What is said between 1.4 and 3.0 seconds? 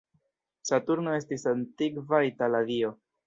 antikva itala dio.